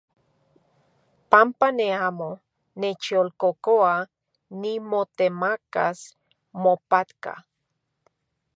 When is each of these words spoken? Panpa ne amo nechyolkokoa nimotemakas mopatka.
Panpa 1.29 1.67
ne 1.77 1.87
amo 2.07 2.29
nechyolkokoa 2.79 3.95
nimotemakas 4.61 5.99
mopatka. 6.61 7.33